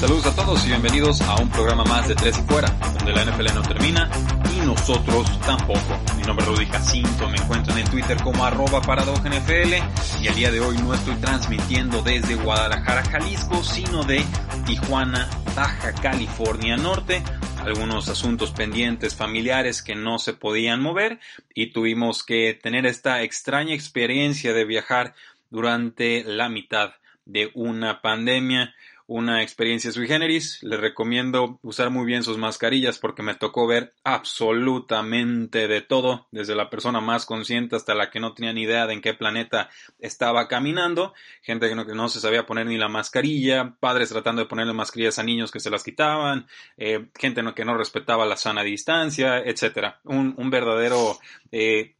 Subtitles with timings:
[0.00, 3.22] Saludos a todos y bienvenidos a un programa más de Tres y Fuera, donde la
[3.22, 4.10] NFL no termina
[4.56, 6.00] y nosotros tampoco.
[6.16, 9.74] Mi nombre es Rudy Jacinto, me encuentran en Twitter como arroba NFL
[10.22, 14.24] y el día de hoy no estoy transmitiendo desde Guadalajara, Jalisco, sino de
[14.64, 17.22] Tijuana, Baja California Norte.
[17.62, 21.20] Algunos asuntos pendientes familiares que no se podían mover
[21.54, 25.14] y tuvimos que tener esta extraña experiencia de viajar
[25.50, 26.92] durante la mitad
[27.26, 28.74] de una pandemia
[29.10, 30.62] una experiencia sui generis.
[30.62, 36.54] Les recomiendo usar muy bien sus mascarillas porque me tocó ver absolutamente de todo, desde
[36.54, 39.68] la persona más consciente hasta la que no tenía ni idea de en qué planeta
[39.98, 44.42] estaba caminando, gente que no, que no se sabía poner ni la mascarilla, padres tratando
[44.42, 48.36] de ponerle mascarillas a niños que se las quitaban, eh, gente que no respetaba la
[48.36, 49.98] sana distancia, etcétera.
[50.04, 51.18] Un, un verdadero
[51.50, 51.96] eh,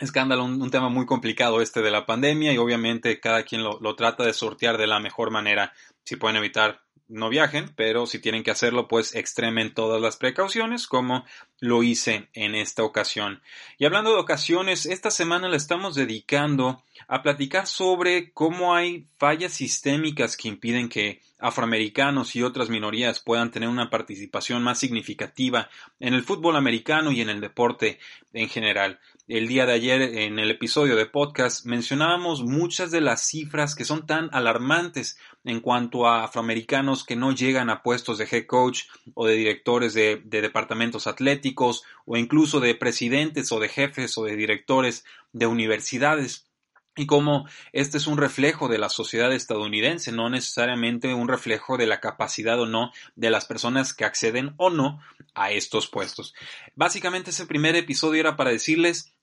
[0.00, 3.94] escándalo, un, tema muy complicado este de la pandemia y obviamente cada quien lo, lo,
[3.94, 5.72] trata de sortear de la mejor manera.
[6.04, 10.86] Si pueden evitar, no viajen, pero si tienen que hacerlo, pues extremen todas las precauciones,
[10.86, 11.24] como
[11.58, 13.42] lo hice en esta ocasión.
[13.78, 19.52] Y hablando de ocasiones, esta semana la estamos dedicando a platicar sobre cómo hay fallas
[19.52, 26.14] sistémicas que impiden que afroamericanos y otras minorías puedan tener una participación más significativa en
[26.14, 27.98] el fútbol americano y en el deporte
[28.32, 29.00] en general.
[29.26, 33.84] El día de ayer en el episodio de podcast mencionábamos muchas de las cifras que
[33.84, 38.82] son tan alarmantes en cuanto a afroamericanos que no llegan a puestos de head coach
[39.14, 44.24] o de directores de, de departamentos atléticos o incluso de presidentes o de jefes o
[44.24, 46.50] de directores de universidades
[46.96, 51.86] y cómo este es un reflejo de la sociedad estadounidense, no necesariamente un reflejo de
[51.86, 55.00] la capacidad o no de las personas que acceden o no
[55.34, 56.34] a estos puestos.
[56.74, 59.14] Básicamente ese primer episodio era para decirles,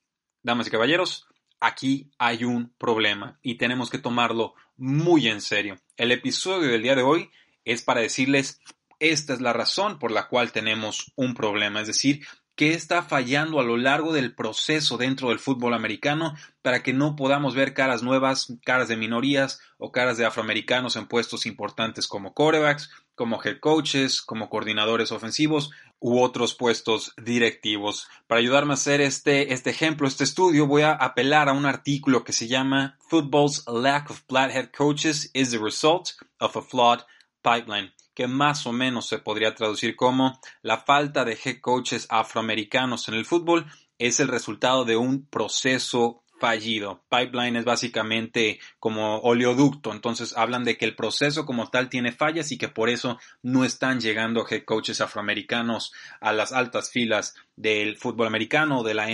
[0.43, 1.27] damas y caballeros,
[1.59, 5.77] aquí hay un problema y tenemos que tomarlo muy en serio.
[5.95, 7.29] El episodio del día de hoy
[7.65, 8.61] es para decirles,
[8.99, 12.25] esta es la razón por la cual tenemos un problema, es decir,
[12.57, 17.15] qué está fallando a lo largo del proceso dentro del fútbol americano para que no
[17.15, 22.33] podamos ver caras nuevas, caras de minorías o caras de afroamericanos en puestos importantes como
[22.33, 25.69] corebacks, como head coaches, como coordinadores ofensivos
[25.99, 28.07] u otros puestos directivos.
[28.25, 32.23] Para ayudarme a hacer este, este ejemplo, este estudio, voy a apelar a un artículo
[32.23, 36.09] que se llama Football's Lack of Black Head Coaches is the Result
[36.39, 37.01] of a Flawed
[37.43, 43.07] Pipeline que más o menos se podría traducir como la falta de head coaches afroamericanos
[43.09, 43.67] en el fútbol
[43.99, 47.03] es el resultado de un proceso fallido.
[47.11, 52.51] Pipeline es básicamente como oleoducto, entonces hablan de que el proceso como tal tiene fallas
[52.51, 57.97] y que por eso no están llegando head coaches afroamericanos a las altas filas del
[57.97, 59.11] fútbol americano o de la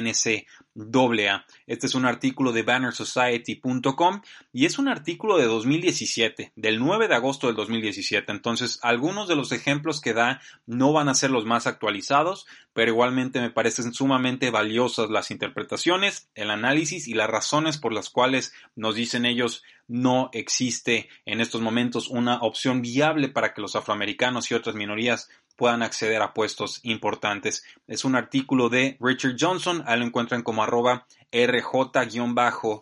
[0.75, 1.45] NCAA.
[1.67, 7.15] Este es un artículo de bannersociety.com y es un artículo de 2017, del 9 de
[7.15, 8.31] agosto del 2017.
[8.31, 12.91] Entonces, algunos de los ejemplos que da no van a ser los más actualizados, pero
[12.91, 18.53] igualmente me parecen sumamente valiosas las interpretaciones, el análisis y las razones por las cuales
[18.75, 24.49] nos dicen ellos no existe en estos momentos una opción viable para que los afroamericanos
[24.49, 27.63] y otras minorías puedan acceder a puestos importantes.
[27.85, 32.75] Es un artículo de Richard Johnson, ahí lo encuentran como arroba rj-rights.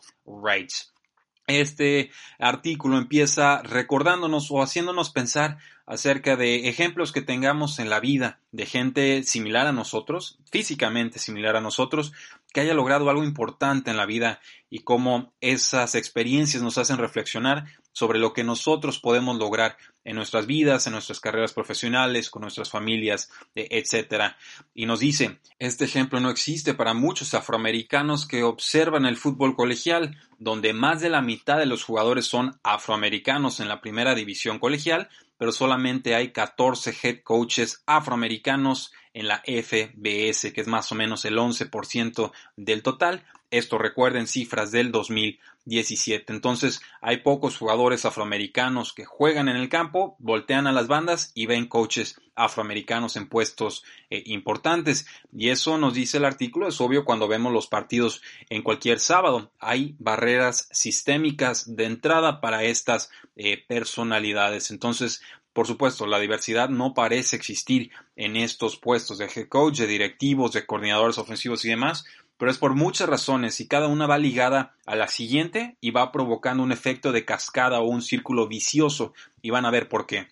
[1.47, 8.39] Este artículo empieza recordándonos o haciéndonos pensar acerca de ejemplos que tengamos en la vida
[8.53, 12.13] de gente similar a nosotros, físicamente similar a nosotros,
[12.53, 14.39] que haya logrado algo importante en la vida
[14.69, 20.48] y cómo esas experiencias nos hacen reflexionar sobre lo que nosotros podemos lograr en nuestras
[20.48, 24.33] vidas, en nuestras carreras profesionales, con nuestras familias, e, etc.
[24.74, 30.18] Y nos dice, este ejemplo no existe para muchos afroamericanos que observan el fútbol colegial,
[30.39, 35.09] donde más de la mitad de los jugadores son afroamericanos en la primera división colegial,
[35.41, 41.25] pero solamente hay 14 head coaches afroamericanos en la FBS, que es más o menos
[41.25, 46.31] el 11% del total, Esto recuerden cifras del 2017.
[46.31, 51.45] Entonces hay pocos jugadores afroamericanos que juegan en el campo, voltean a las bandas y
[51.45, 55.06] ven coaches afroamericanos en puestos eh, importantes.
[55.33, 59.51] Y eso nos dice el artículo, es obvio cuando vemos los partidos en cualquier sábado.
[59.59, 64.71] Hay barreras sistémicas de entrada para estas eh, personalidades.
[64.71, 65.21] Entonces,
[65.53, 70.53] por supuesto, la diversidad no parece existir en estos puestos de head coach, de directivos,
[70.53, 72.06] de coordinadores ofensivos y demás,
[72.41, 76.11] pero es por muchas razones y cada una va ligada a la siguiente y va
[76.11, 80.29] provocando un efecto de cascada o un círculo vicioso y van a ver por qué.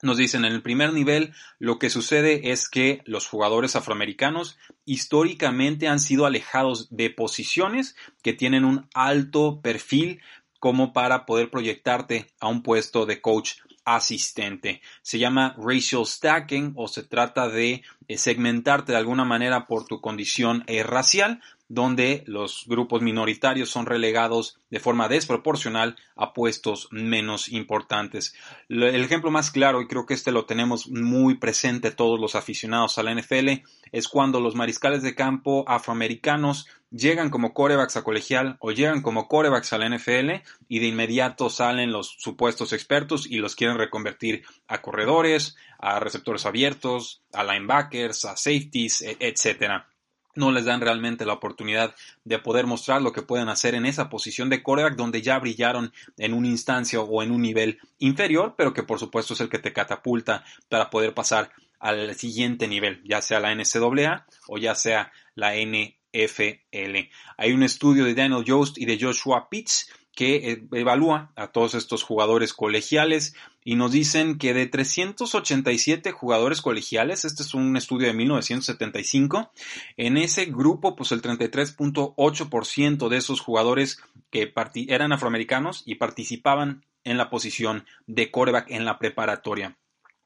[0.00, 5.88] Nos dicen en el primer nivel lo que sucede es que los jugadores afroamericanos históricamente
[5.88, 10.20] han sido alejados de posiciones que tienen un alto perfil
[10.60, 13.54] como para poder proyectarte a un puesto de coach
[13.96, 14.80] asistente.
[15.02, 20.00] Se llama racial stacking o se trata de eh, segmentarte de alguna manera por tu
[20.00, 27.48] condición eh, racial, donde los grupos minoritarios son relegados de forma desproporcional a puestos menos
[27.50, 28.34] importantes.
[28.68, 32.98] El ejemplo más claro, y creo que este lo tenemos muy presente todos los aficionados
[32.98, 33.62] a la NFL,
[33.92, 39.28] es cuando los mariscales de campo afroamericanos llegan como corebacks a colegial o llegan como
[39.28, 44.42] corebacks a la NFL y de inmediato salen los supuestos expertos y los quieren reconvertir
[44.66, 49.86] a corredores, a receptores abiertos, a linebackers, a safeties, e, etcétera
[50.34, 51.94] no les dan realmente la oportunidad
[52.24, 55.92] de poder mostrar lo que pueden hacer en esa posición de coreback donde ya brillaron
[56.16, 59.58] en una instancia o en un nivel inferior, pero que por supuesto es el que
[59.58, 65.12] te catapulta para poder pasar al siguiente nivel, ya sea la NCAA o ya sea
[65.34, 66.98] la NFL.
[67.36, 71.76] Hay un estudio de Daniel Jost y de Joshua Pitts que eh, evalúa a todos
[71.76, 78.08] estos jugadores colegiales y nos dicen que de 387 jugadores colegiales, este es un estudio
[78.08, 79.52] de 1975,
[79.96, 84.52] en ese grupo pues el 33.8% de esos jugadores que
[84.88, 89.78] eran afroamericanos y participaban en la posición de coreback en la preparatoria.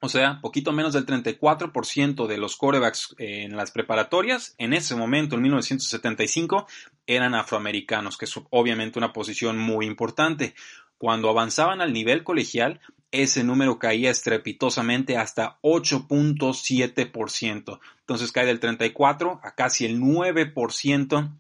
[0.05, 5.37] O sea, poquito menos del 34% de los corebacks en las preparatorias, en ese momento,
[5.37, 6.67] en 1975,
[7.07, 10.57] eran afroamericanos, que es obviamente una posición muy importante.
[10.99, 12.81] Cuando avanzaban al nivel colegial,
[13.13, 17.79] ese número caía estrepitosamente hasta 8.7%.
[18.01, 21.31] Entonces cae del 34 a casi el 9%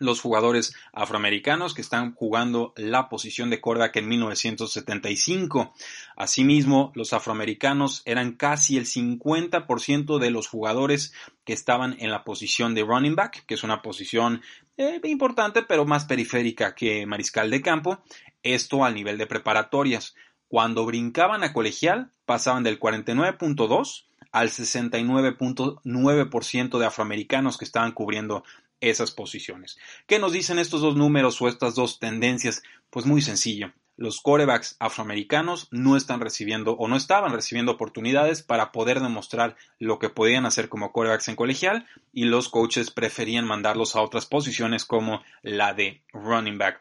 [0.00, 5.72] los jugadores afroamericanos que están jugando la posición de quarterback en 1975.
[6.16, 11.12] Asimismo, los afroamericanos eran casi el 50% de los jugadores
[11.44, 14.42] que estaban en la posición de running back, que es una posición
[14.76, 18.02] eh, importante pero más periférica que mariscal de campo,
[18.42, 20.14] esto al nivel de preparatorias.
[20.48, 28.44] Cuando brincaban a colegial, pasaban del 49.2 al 69.9% de afroamericanos que estaban cubriendo
[28.80, 29.78] esas posiciones.
[30.06, 32.62] ¿Qué nos dicen estos dos números o estas dos tendencias?
[32.90, 33.72] Pues muy sencillo.
[33.96, 39.98] Los corebacks afroamericanos no están recibiendo o no estaban recibiendo oportunidades para poder demostrar lo
[39.98, 44.86] que podían hacer como corebacks en colegial y los coaches preferían mandarlos a otras posiciones
[44.86, 46.80] como la de running back.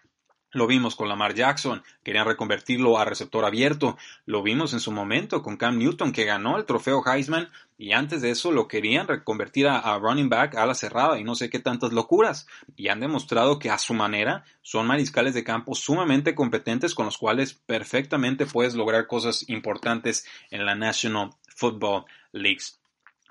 [0.52, 3.98] Lo vimos con Lamar Jackson, querían reconvertirlo a receptor abierto.
[4.26, 8.22] Lo vimos en su momento con Cam Newton, que ganó el trofeo Heisman, y antes
[8.22, 11.60] de eso lo querían reconvertir a, running back a la cerrada y no sé qué
[11.60, 12.48] tantas locuras.
[12.76, 17.18] Y han demostrado que a su manera son mariscales de campo sumamente competentes con los
[17.20, 22.79] cuales perfectamente puedes lograr cosas importantes en la National Football League.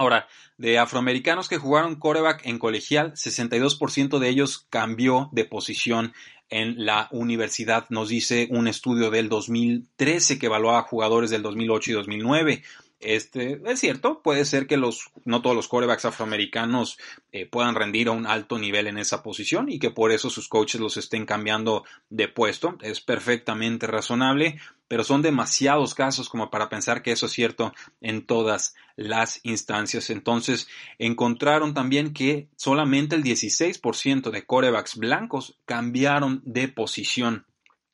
[0.00, 0.28] Ahora,
[0.58, 6.12] de afroamericanos que jugaron coreback en colegial, 62% de ellos cambió de posición
[6.50, 11.94] en la universidad, nos dice un estudio del 2013 que evaluaba jugadores del 2008 y
[11.94, 12.62] 2009.
[13.00, 16.98] Este, es cierto, puede ser que los, no todos los corebacks afroamericanos
[17.30, 20.48] eh, puedan rendir a un alto nivel en esa posición y que por eso sus
[20.48, 22.76] coaches los estén cambiando de puesto.
[22.82, 28.26] Es perfectamente razonable, pero son demasiados casos como para pensar que eso es cierto en
[28.26, 30.10] todas las instancias.
[30.10, 30.66] Entonces,
[30.98, 37.46] encontraron también que solamente el 16% de corebacks blancos cambiaron de posición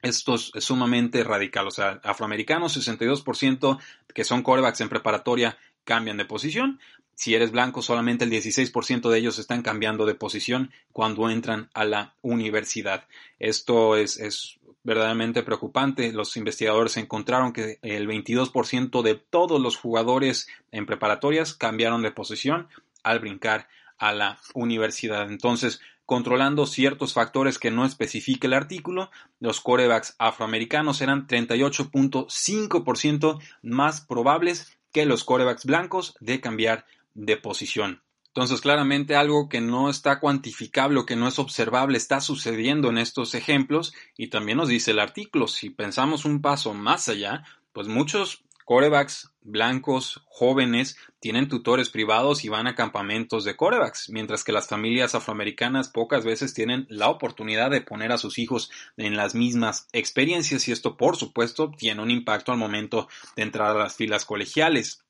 [0.04, 1.66] esto es sumamente radical.
[1.66, 3.78] O sea, afroamericanos, 62%
[4.12, 6.78] que son corebacks en preparatoria cambian de posición.
[7.14, 11.84] Si eres blanco, solamente el 16% de ellos están cambiando de posición cuando entran a
[11.84, 13.06] la universidad.
[13.38, 16.12] Esto es, es verdaderamente preocupante.
[16.12, 22.68] Los investigadores encontraron que el 22% de todos los jugadores en preparatorias cambiaron de posición
[23.02, 23.68] al brincar
[23.98, 25.30] a la universidad.
[25.30, 34.00] Entonces, controlando ciertos factores que no especifica el artículo, los corebacks afroamericanos eran 38.5% más
[34.00, 38.02] probables que los corebacks blancos de cambiar de posición.
[38.28, 42.98] Entonces, claramente algo que no está cuantificable o que no es observable está sucediendo en
[42.98, 47.86] estos ejemplos y también nos dice el artículo, si pensamos un paso más allá, pues
[47.86, 54.52] muchos corebacks blancos jóvenes tienen tutores privados y van a campamentos de corebacks, mientras que
[54.52, 59.34] las familias afroamericanas pocas veces tienen la oportunidad de poner a sus hijos en las
[59.34, 63.96] mismas experiencias y esto por supuesto tiene un impacto al momento de entrar a las
[63.96, 65.04] filas colegiales.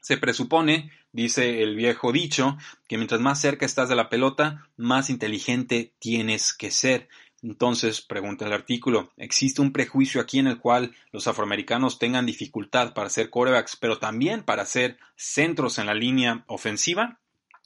[0.00, 2.56] Se presupone, dice el viejo dicho,
[2.88, 7.08] que mientras más cerca estás de la pelota, más inteligente tienes que ser.
[7.42, 12.94] Entonces, pregunta el artículo, ¿existe un prejuicio aquí en el cual los afroamericanos tengan dificultad
[12.94, 17.20] para ser corebacks, pero también para ser centros en la línea ofensiva?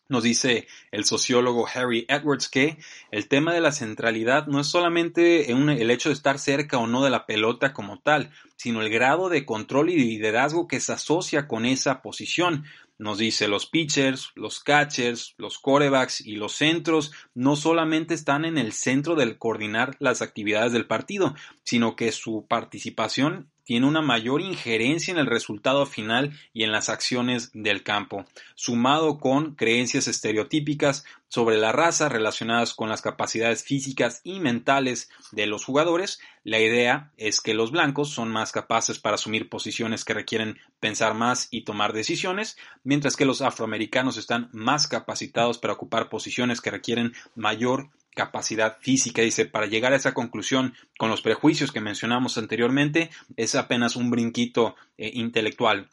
[0.08, 2.76] Nos dice el sociólogo Harry Edwards que
[3.10, 7.02] el tema de la centralidad no es solamente el hecho de estar cerca o no
[7.02, 11.48] de la pelota como tal, sino el grado de control y liderazgo que se asocia
[11.48, 12.64] con esa posición.
[13.02, 18.58] Nos dice los pitchers, los catchers, los corebacks y los centros no solamente están en
[18.58, 24.42] el centro del coordinar las actividades del partido, sino que su participación tiene una mayor
[24.42, 31.06] injerencia en el resultado final y en las acciones del campo, sumado con creencias estereotípicas
[31.28, 37.12] sobre la raza relacionadas con las capacidades físicas y mentales de los jugadores, la idea
[37.16, 41.64] es que los blancos son más capaces para asumir posiciones que requieren pensar más y
[41.64, 47.88] tomar decisiones, mientras que los afroamericanos están más capacitados para ocupar posiciones que requieren mayor
[48.14, 49.22] capacidad física.
[49.22, 54.10] Dice, para llegar a esa conclusión con los prejuicios que mencionamos anteriormente, es apenas un
[54.10, 55.88] brinquito eh, intelectual.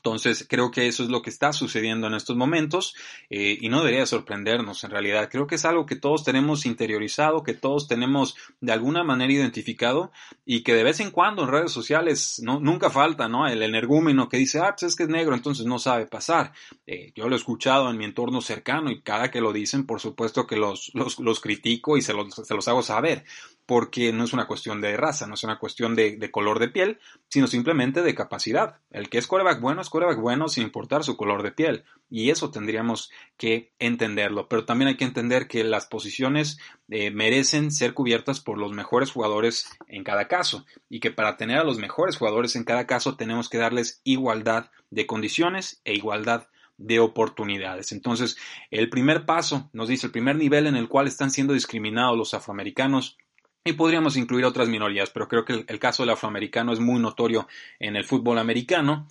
[0.00, 2.94] Entonces, creo que eso es lo que está sucediendo en estos momentos
[3.28, 5.28] eh, y no debería sorprendernos en realidad.
[5.30, 10.10] Creo que es algo que todos tenemos interiorizado, que todos tenemos de alguna manera identificado
[10.46, 13.46] y que de vez en cuando en redes sociales no, nunca falta, ¿no?
[13.46, 16.52] El energúmeno que dice, ah, pues es que es negro, entonces no sabe pasar.
[16.86, 20.00] Eh, yo lo he escuchado en mi entorno cercano y cada que lo dicen, por
[20.00, 23.24] supuesto que los, los, los critico y se los, se los hago saber
[23.70, 26.98] porque no es una cuestión de raza, no es una cuestión de, color de piel,
[27.28, 28.78] sino simplemente de capacidad.
[28.90, 31.84] El que es coreback bueno es coreback bueno sin importar su color de piel.
[32.10, 34.48] Y eso tendríamos que entenderlo.
[34.48, 36.58] Pero también hay que entender que las posiciones
[36.88, 40.66] eh, merecen ser cubiertas por los mejores jugadores en cada caso.
[40.88, 44.72] Y que para tener a los mejores jugadores en cada caso tenemos que darles igualdad
[44.90, 47.92] de condiciones e igualdad de oportunidades.
[47.92, 48.36] Entonces,
[48.72, 52.34] el primer paso, nos dice, el primer nivel en el cual están siendo discriminados los
[52.34, 53.16] afroamericanos
[53.62, 57.46] y podríamos incluir otras minorías, pero creo que el, caso del afroamericano es muy notorio
[57.78, 59.06] en el fútbol americano,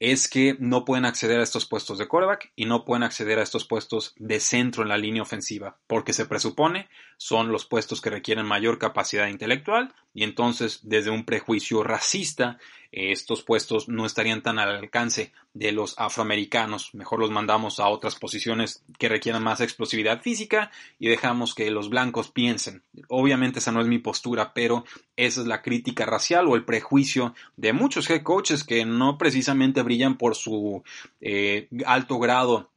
[0.00, 3.42] es que no pueden acceder a estos puestos de quarterback y no pueden acceder a
[3.42, 8.10] estos puestos de centro en la línea ofensiva, porque se presupone son los puestos que
[8.10, 12.58] requieren mayor capacidad intelectual y entonces desde un prejuicio racista
[12.92, 16.94] estos puestos no estarían tan al alcance de los afroamericanos.
[16.94, 21.88] Mejor los mandamos a otras posiciones que requieran más explosividad física y dejamos que los
[21.88, 22.82] blancos piensen.
[23.08, 24.84] Obviamente esa no es mi postura, pero
[25.16, 29.82] esa es la crítica racial o el prejuicio de muchos head coaches que no precisamente
[29.82, 30.84] brillan por su
[31.20, 32.71] eh, alto grado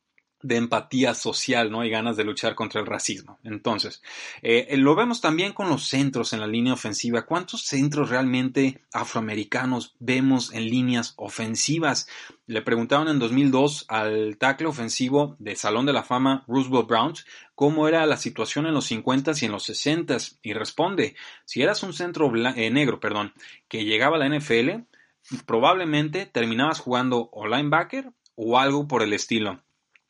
[0.46, 1.84] de empatía social, ¿no?
[1.84, 3.40] Y ganas de luchar contra el racismo.
[3.44, 4.04] Entonces,
[4.42, 7.26] eh, lo vemos también con los centros en la línea ofensiva.
[7.26, 12.08] ¿Cuántos centros realmente afroamericanos vemos en líneas ofensivas?
[12.46, 17.26] Le preguntaron en 2002 al tackle ofensivo de Salón de la Fama Roosevelt Browns
[17.56, 21.82] cómo era la situación en los 50s y en los 60s y responde, si eras
[21.82, 23.34] un centro eh, negro, perdón,
[23.68, 24.84] que llegaba a la NFL,
[25.46, 29.65] probablemente terminabas jugando o linebacker o algo por el estilo.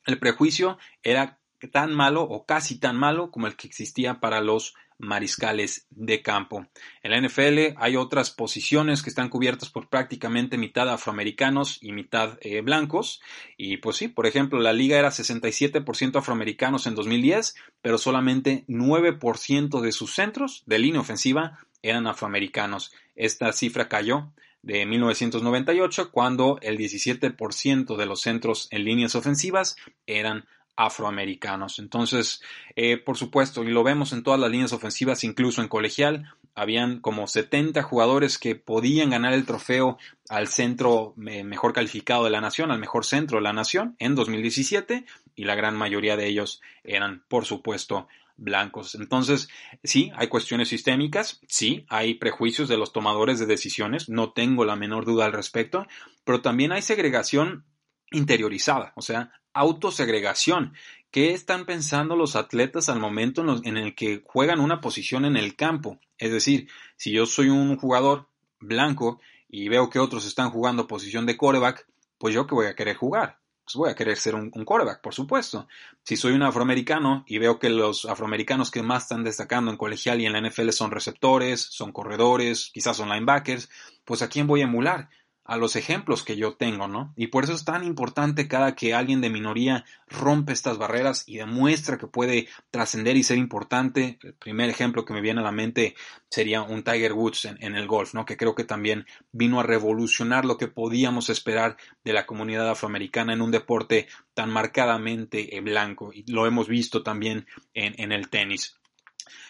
[0.05, 1.39] El prejuicio era
[1.71, 6.67] tan malo o casi tan malo como el que existía para los mariscales de campo.
[7.03, 12.37] En la NFL hay otras posiciones que están cubiertas por prácticamente mitad afroamericanos y mitad
[12.41, 13.21] eh, blancos.
[13.57, 19.81] Y pues sí, por ejemplo, la liga era 67% afroamericanos en 2010, pero solamente 9%
[19.81, 22.93] de sus centros de línea ofensiva eran afroamericanos.
[23.15, 24.31] Esta cifra cayó
[24.65, 30.45] de 1998, cuando el 17% de los centros en líneas ofensivas eran
[30.75, 31.77] afroamericanos.
[31.77, 32.41] Entonces,
[32.75, 36.99] eh, por supuesto, y lo vemos en todas las líneas ofensivas, incluso en colegial, habían
[36.99, 42.71] como 70 jugadores que podían ganar el trofeo al centro mejor calificado de la nación,
[42.71, 45.05] al mejor centro de la nación en 2017,
[45.35, 48.07] y la gran mayoría de ellos eran, por supuesto,
[48.37, 48.95] blancos.
[48.95, 49.47] Entonces,
[49.83, 54.75] sí, hay cuestiones sistémicas, sí, hay prejuicios de los tomadores de decisiones, no tengo la
[54.75, 55.87] menor duda al respecto,
[56.23, 57.65] pero también hay segregación
[58.11, 60.73] interiorizada, o sea, autosegregación.
[61.11, 65.55] ¿Qué están pensando los atletas al momento en, el que juegan una posición en el
[65.55, 65.99] campo?
[66.17, 68.27] Es decir, si yo soy un jugador
[68.59, 71.87] blanco y veo que otros están jugando posición de coreback,
[72.17, 73.39] pues yo que voy a querer jugar.
[73.65, 75.67] Pues voy a querer ser un, un quarterback, por supuesto.
[76.03, 80.21] Si soy un afroamericano y veo que los afroamericanos que más están destacando en colegial
[80.21, 83.69] y en la NFL son receptores, son corredores, quizás son linebackers,
[84.05, 85.09] pues a quién voy a emular
[85.45, 87.13] a los ejemplos que yo tengo, ¿no?
[87.15, 91.37] Y por eso es tan importante cada que alguien de minoría rompe estas barreras y
[91.37, 94.17] demuestra que puede trascender y ser importante.
[94.23, 95.95] El primer ejemplo que me viene a la mente
[96.29, 98.25] sería un Tiger Woods en, el golf, ¿no?
[98.25, 103.33] Que creo que también vino a revolucionar lo que podíamos esperar de la comunidad afroamericana
[103.33, 106.11] en un deporte tan marcadamente blanco.
[106.11, 108.79] Y lo hemos visto también en, en el tenis.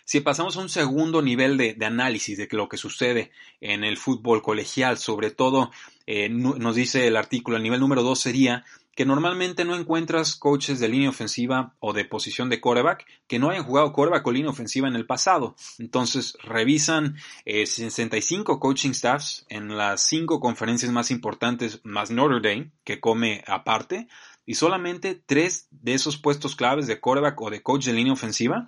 [0.03, 4.41] Si pasamos a un segundo nivel de, análisis de lo que sucede en el fútbol
[4.41, 5.71] colegial, sobre todo
[6.07, 8.63] eh, nos dice el artículo, el nivel número dos sería
[8.95, 13.49] que normalmente no encuentras coaches de línea ofensiva o de posición de quarterback que no
[13.49, 15.55] hayan jugado quarterback o línea ofensiva en el pasado.
[15.79, 22.71] Entonces revisan 65 eh, coaching staffs en las cinco conferencias más importantes, más Notre Dame,
[22.85, 24.07] que come aparte,
[24.45, 28.67] y solamente tres de esos puestos claves de quarterback o de coach de línea ofensiva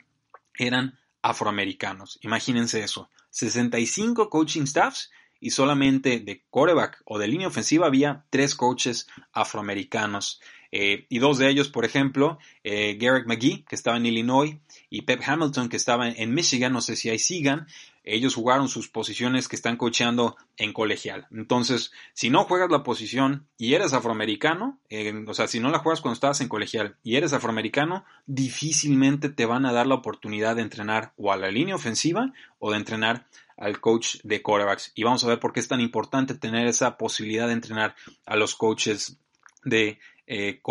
[0.57, 2.19] eran afroamericanos.
[2.21, 3.09] Imagínense eso.
[3.31, 10.41] 65 coaching staffs y solamente de quarterback o de línea ofensiva había tres coaches afroamericanos.
[10.71, 14.57] Eh, y dos de ellos, por ejemplo, eh, Garrett McGee, que estaba en Illinois,
[14.89, 17.67] y Pep Hamilton, que estaba en Michigan, no sé si ahí sigan,
[18.13, 21.27] ellos jugaron sus posiciones que están cocheando en colegial.
[21.31, 24.79] Entonces, si no juegas la posición y eres afroamericano,
[25.27, 29.45] o sea, si no la juegas cuando estabas en colegial y eres afroamericano, difícilmente te
[29.45, 33.25] van a dar la oportunidad de entrenar o a la línea ofensiva o de entrenar
[33.57, 34.91] al coach de quarterbacks.
[34.95, 37.95] Y vamos a ver por qué es tan importante tener esa posibilidad de entrenar
[38.25, 39.17] a los coaches
[39.63, 40.61] de eh.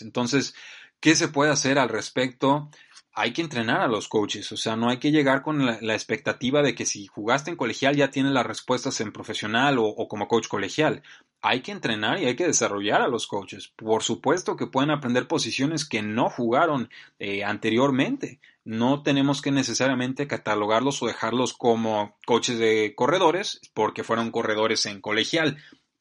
[0.00, 0.54] Entonces,
[1.00, 2.70] ¿qué se puede hacer al respecto?
[3.12, 6.62] Hay que entrenar a los coaches, o sea, no hay que llegar con la, expectativa
[6.62, 10.48] de que si jugaste en colegial ya tienes las respuestas en profesional o, como coach
[10.48, 11.02] colegial.
[11.42, 13.72] Hay que entrenar y hay que desarrollar a los coaches.
[13.74, 18.40] Por supuesto que pueden aprender posiciones que no jugaron eh, anteriormente.
[18.62, 25.00] No tenemos que necesariamente catalogarlos o dejarlos como coaches de corredores porque fueron corredores en
[25.00, 25.56] colegial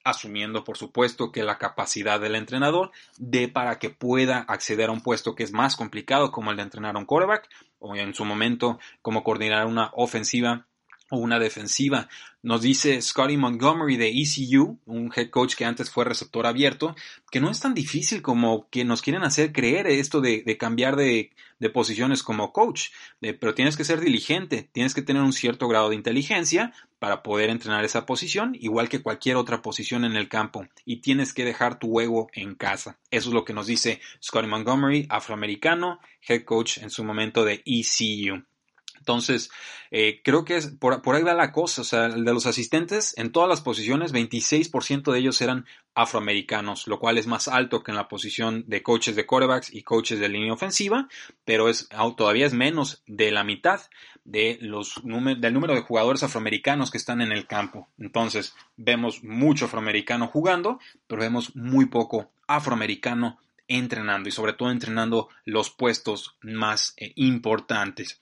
[0.09, 5.01] asumiendo por supuesto que la capacidad del entrenador de para que pueda acceder a un
[5.01, 8.25] puesto que es más complicado como el de entrenar a un quarterback o en su
[8.25, 10.67] momento como coordinar una ofensiva
[11.09, 12.07] o una defensiva.
[12.41, 16.95] Nos dice Scotty Montgomery de ECU, un head coach que antes fue receptor abierto,
[17.29, 21.31] que no es tan difícil como que nos quieren hacer creer esto de, cambiar de,
[21.73, 25.95] posiciones como coach, pero tienes que ser diligente, tienes que tener un cierto grado de
[25.95, 31.01] inteligencia para poder entrenar esa posición, igual que cualquier otra posición en el campo, y
[31.01, 32.99] tienes que dejar tu ego en casa.
[33.11, 37.61] Eso es lo que nos dice Scotty Montgomery, afroamericano, head coach en su momento de
[37.65, 38.43] ECU.
[39.09, 39.49] Entonces,
[39.89, 41.81] eh, creo que es, por, ahí va la cosa.
[41.81, 46.99] O sea, de los asistentes, en todas las posiciones, 26% de ellos eran afroamericanos, lo
[46.99, 50.29] cual es más alto que en la posición de coaches de quarterbacks y coaches de
[50.29, 51.07] línea ofensiva,
[51.43, 53.81] pero es, todavía es menos de la mitad
[54.25, 57.89] de los del número de jugadores afroamericanos que están en el campo.
[57.97, 65.29] Entonces, vemos mucho afroamericano jugando, pero vemos muy poco afroamericano entrenando y sobre todo entrenando
[65.45, 68.19] los puestos más eh, importantes.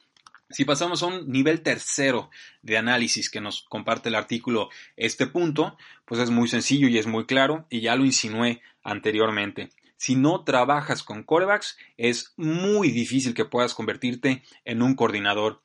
[0.49, 2.29] Si pasamos a un nivel tercero
[2.61, 7.05] de análisis que nos comparte el artículo este punto, pues es muy sencillo y es
[7.05, 9.69] muy claro y ya lo insinué anteriormente.
[9.97, 15.63] Si no trabajas con corebacks, es muy difícil que puedas convertirte en un coordinador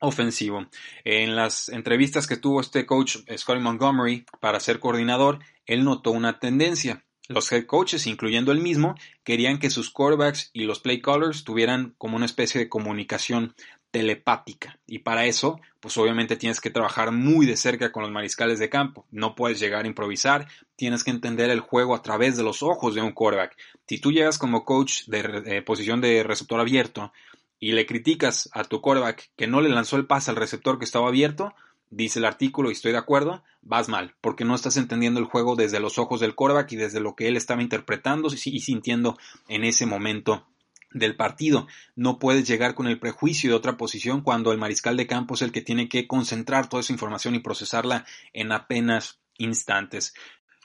[0.00, 0.66] ofensivo.
[1.04, 6.38] En las entrevistas que tuvo este coach Scotty Montgomery para ser coordinador, él notó una
[6.38, 7.04] tendencia.
[7.28, 11.94] Los head coaches, incluyendo él mismo, querían que sus quarterbacks y los play callers tuvieran
[11.98, 13.54] como una especie de comunicación
[13.90, 14.78] telepática.
[14.86, 18.68] Y para eso, pues obviamente tienes que trabajar muy de cerca con los mariscales de
[18.68, 19.06] campo.
[19.10, 20.46] No puedes llegar a improvisar,
[20.76, 23.56] tienes que entender el juego a través de los ojos de un quarterback.
[23.86, 27.12] Si tú llegas como coach de posición de receptor abierto
[27.58, 30.84] y le criticas a tu quarterback que no le lanzó el pase al receptor que
[30.84, 31.54] estaba abierto,
[31.90, 35.56] dice el artículo y estoy de acuerdo, vas mal, porque no estás entendiendo el juego
[35.56, 39.16] desde los ojos del quarterback y desde lo que él estaba interpretando y sintiendo
[39.48, 40.46] en ese momento
[40.92, 41.66] del partido.
[41.96, 45.42] No puedes llegar con el prejuicio de otra posición cuando el mariscal de campo es
[45.42, 50.14] el que tiene que concentrar toda esa información y procesarla en apenas instantes.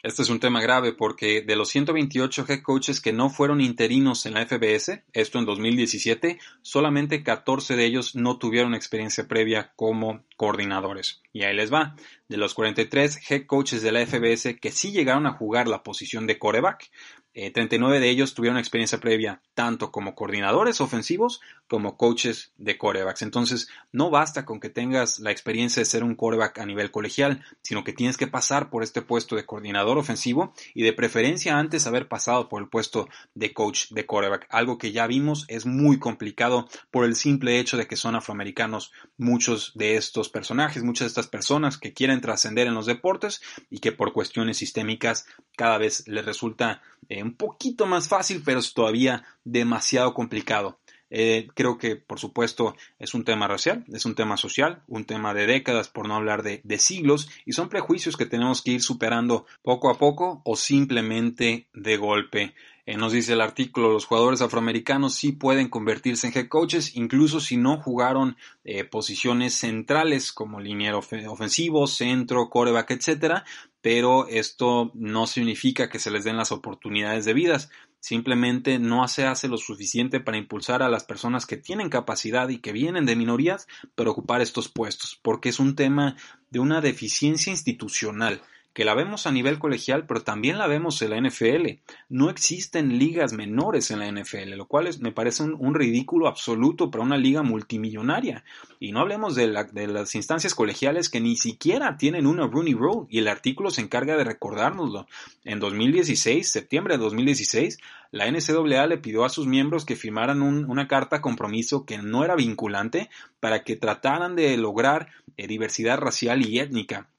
[0.04, 4.26] Este es un tema grave porque de los 128 head coaches que no fueron interinos
[4.26, 10.26] en la FBS, esto en 2017, solamente 14 de ellos no tuvieron experiencia previa como
[10.36, 11.22] coordinadores.
[11.32, 11.96] Y ahí les va.
[12.28, 16.28] De los 43 head coaches de la FBS que sí llegaron a jugar la posición
[16.28, 16.92] de coreback,
[17.34, 23.24] 39 de ellos tuvieron experiencia previa tanto como coordinadores ofensivos como coaches de corebacks.
[23.24, 27.44] Entonces, no basta con que tengas la experiencia de ser un coreback a nivel colegial,
[27.64, 31.88] sino que tienes que pasar por este puesto de coordinador ofensivo y de preferencia antes
[31.88, 34.46] haber pasado por el puesto de coach de coreback.
[34.50, 38.92] Algo que ya vimos es muy complicado por el simple hecho de que son afroamericanos
[39.18, 43.42] muchos de estos personajes, muchas de estas personas que quieren trascender en los deportes
[43.72, 48.60] y que por cuestiones sistémicas cada vez les resulta eh, un poquito más fácil, pero
[48.60, 50.80] es todavía demasiado complicado.
[51.16, 55.36] Eh, creo que, por supuesto, es un tema racial, es un tema social, un tema
[55.36, 59.46] de décadas, por no hablar de, siglos, y son prejuicios que tenemos que ir superando
[59.62, 62.56] poco a poco o simplemente de golpe.
[62.86, 67.40] Eh, nos dice el artículo, los jugadores afroamericanos sí pueden convertirse en head coaches, incluso
[67.40, 73.46] si no jugaron eh, posiciones centrales como liniero ofensivo, centro, coreback, etcétera,
[73.80, 77.70] pero esto no significa que se les den las oportunidades debidas.
[78.02, 82.60] Simplemente no se hace lo suficiente para impulsar a las personas que tienen capacidad y
[82.60, 83.66] que vienen de minorías
[83.96, 86.18] para ocupar estos puestos, porque es un tema
[86.50, 88.42] de una deficiencia institucional
[88.74, 91.80] que la vemos a nivel colegial, pero también la vemos en la NFL.
[92.10, 97.04] No existen ligas menores en la NFL, lo cual me parece un, ridículo absoluto para
[97.04, 98.44] una liga multimillonaria.
[98.80, 103.20] Y no hablemos de, las instancias colegiales que ni siquiera tienen una Rooney Rule, y
[103.20, 105.06] el artículo se encarga de recordárnoslo.
[105.44, 107.78] En 2016, septiembre de 2016,
[108.12, 112.36] la NCAA le pidió a sus miembros que firmaran una carta compromiso que no era
[112.36, 113.10] vinculante
[113.40, 117.10] para que trataran de lograr eh, diversidad racial y étnica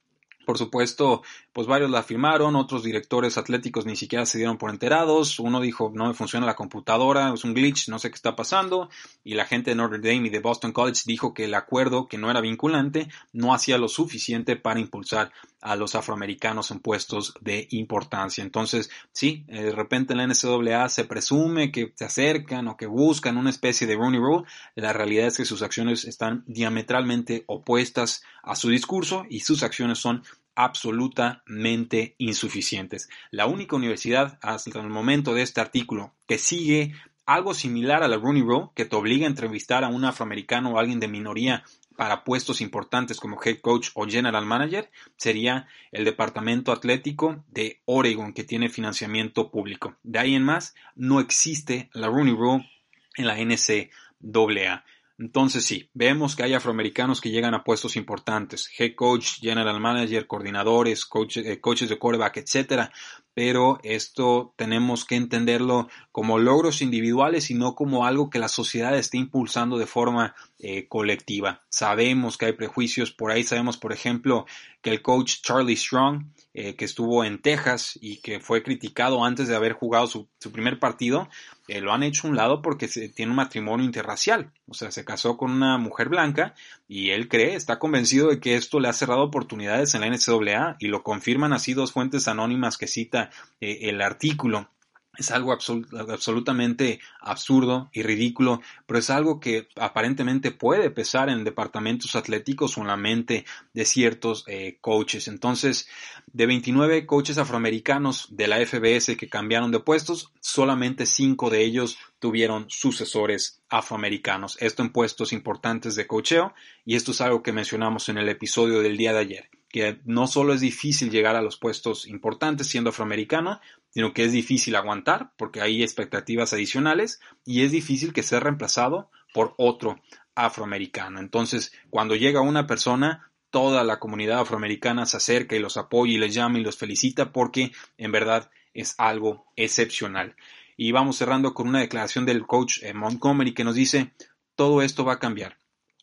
[0.45, 5.39] por supuesto, pues varios la firmaron, otros directores atléticos ni siquiera se dieron por enterados,
[5.39, 8.89] uno dijo no me funciona la computadora, es un glitch, no sé qué está pasando,
[9.23, 12.17] y la gente de Notre Dame y de Boston College dijo que el acuerdo, que
[12.17, 15.31] no era vinculante, no hacía lo suficiente para impulsar
[15.65, 18.43] a los afroamericanos en puestos de importancia.
[18.43, 23.37] Entonces, sí, de repente en la NCAA se presume que se acercan o que buscan
[23.37, 28.55] una especie de Rooney Rule, la realidad es que sus acciones están diametralmente opuestas a
[28.55, 30.23] su discurso y sus acciones son
[30.53, 33.09] absolutamente insuficientes.
[33.31, 36.93] La única universidad hasta el momento de este artículo que sigue
[37.25, 40.79] algo similar a la Rooney Rule, que te obliga a entrevistar a un afroamericano o
[40.79, 41.63] alguien de minoría
[41.95, 48.33] para puestos importantes como head coach o general manager, sería el departamento atlético de Oregon,
[48.33, 49.95] que tiene financiamiento público.
[50.03, 52.69] De ahí en más, no existe la Rooney Rule
[53.15, 54.83] en la NCAA.
[55.17, 60.27] Entonces sí, vemos que hay afroamericanos que llegan a puestos importantes, head coach, general manager,
[60.27, 62.91] coordinadores, eh, coaches de quarterback, etcétera,
[63.35, 68.97] pero esto tenemos que entenderlo como logros individuales y no como algo que la sociedad
[68.97, 71.61] esté impulsando de forma eh, colectiva.
[71.67, 74.45] Sabemos que hay prejuicios, por ahí sabemos, por ejemplo,
[74.81, 79.49] que el coach Charlie Strong, eh, que estuvo en Texas y que fue criticado antes
[79.49, 81.27] de haber jugado su, primer partido,
[81.67, 85.03] eh, lo han hecho a un lado porque tiene un matrimonio interracial, o sea, se
[85.03, 86.53] casó con una mujer blanca
[86.87, 90.77] y él cree, está convencido de que esto le ha cerrado oportunidades en la NCAA
[90.79, 93.24] y lo confirman así dos fuentes anónimas que cita
[93.61, 94.69] eh, el artículo.
[95.17, 102.15] Es algo absolutamente absurdo y ridículo, pero es algo que aparentemente puede pesar en departamentos
[102.15, 105.27] atléticos o en la mente de ciertos eh, coaches.
[105.27, 105.87] Entonces,
[106.27, 111.97] de 29 coaches afroamericanos de la FBS que cambiaron de puestos, solamente 5 de ellos
[112.19, 114.57] tuvieron sucesores afroamericanos.
[114.59, 118.81] Esto en puestos importantes de coacheo y esto es algo que mencionamos en el episodio
[118.81, 122.91] del día de ayer que no solo es difícil llegar a los puestos importantes siendo
[122.91, 123.59] afroamericano,
[123.89, 129.11] sino que es difícil aguantar porque hay expectativas adicionales y es difícil que sea reemplazado
[129.33, 129.99] por otro
[130.33, 131.19] afroamericano.
[131.19, 136.19] Entonces, cuando llega una persona, toda la comunidad afroamericana se acerca y los apoya y
[136.19, 140.37] les llama y los felicita porque en verdad es algo excepcional.
[140.77, 144.13] Y vamos cerrando con una declaración del coach eh, Montgomery que nos dice,
[144.55, 145.59] todo esto va a cambiar.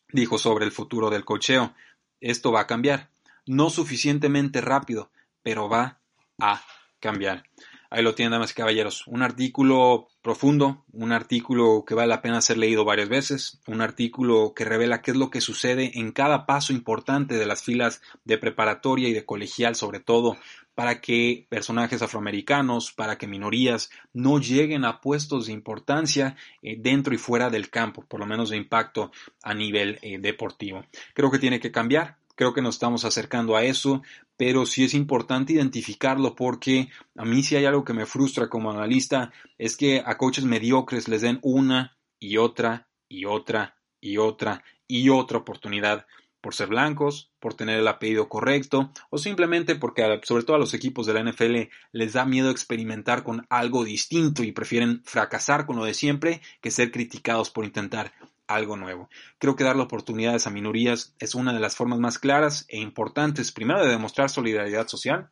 [0.09, 1.73] Dijo sobre el futuro del cocheo,
[2.21, 3.09] esto va a cambiar
[3.45, 5.99] no suficientemente rápido, pero va
[6.39, 6.63] a
[6.99, 7.43] cambiar.
[7.93, 9.05] Ahí lo tienen, damas y caballeros.
[9.05, 14.53] Un artículo profundo, un artículo que vale la pena ser leído varias veces, un artículo
[14.55, 18.39] que revela qué es lo que sucede en cada paso importante de las filas de
[18.39, 20.37] preparatoria y de colegial, sobre todo,
[20.73, 27.13] para que personajes afroamericanos, para que minorías no lleguen a puestos de importancia eh, dentro
[27.13, 29.11] y fuera del campo, por lo menos de impacto
[29.43, 30.83] a nivel eh, deportivo.
[31.13, 34.01] Creo que tiene que cambiar, creo que nos estamos acercando a eso,
[34.35, 38.69] pero sí es importante identificarlo porque a mí si hay algo que me frustra como
[38.69, 44.61] analista es que a coaches mediocres les den una y otra y otra y otra
[44.89, 46.05] y otra oportunidad
[46.41, 50.73] por ser blancos, por tener el apellido correcto o simplemente porque sobre todo a los
[50.73, 55.77] equipos de la NFL les da miedo experimentar con algo distinto y prefieren fracasar con
[55.77, 58.11] lo de siempre que ser criticados por intentar
[58.47, 59.09] algo nuevo.
[59.39, 63.51] Creo que darle oportunidades a minorías es una de las formas más claras e importantes,
[63.51, 65.29] primero, de demostrar solidaridad social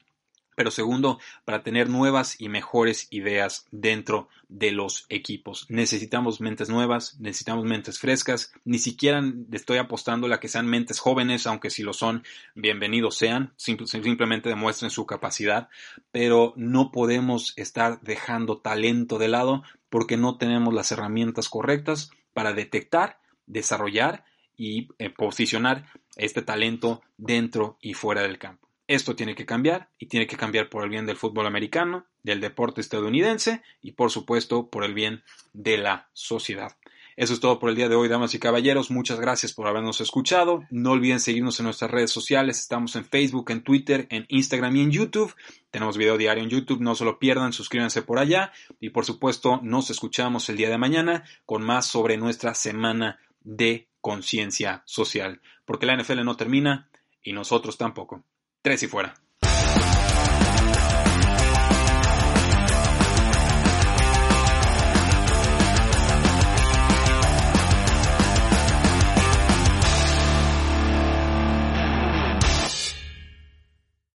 [0.55, 5.65] pero segundo, para tener nuevas y mejores ideas dentro de los equipos.
[5.69, 11.47] Necesitamos mentes nuevas, necesitamos mentes frescas, ni siquiera estoy apostando a que sean mentes jóvenes,
[11.47, 15.69] aunque si lo son, bienvenidos sean, simplemente demuestren su capacidad,
[16.11, 22.53] pero no podemos estar dejando talento de lado porque no tenemos las herramientas correctas para
[22.53, 24.25] detectar, desarrollar
[24.57, 28.67] y eh, posicionar este talento dentro y fuera del campo.
[28.87, 32.41] Esto tiene que cambiar y tiene que cambiar por el bien del fútbol americano, del
[32.41, 36.75] deporte estadounidense y por supuesto por el bien de la sociedad.
[37.21, 38.89] Eso es todo por el día de hoy, damas y caballeros.
[38.89, 40.63] Muchas gracias por habernos escuchado.
[40.71, 42.57] No olviden seguirnos en nuestras redes sociales.
[42.57, 45.35] Estamos en Facebook, en Twitter, en Instagram y en YouTube.
[45.69, 46.81] Tenemos video diario en YouTube.
[46.81, 47.53] No se lo pierdan.
[47.53, 48.51] Suscríbanse por allá.
[48.79, 53.87] Y por supuesto, nos escuchamos el día de mañana con más sobre nuestra semana de
[54.01, 55.41] conciencia social.
[55.63, 56.89] Porque la NFL no termina
[57.21, 58.23] y nosotros tampoco.
[58.63, 59.13] Tres y fuera.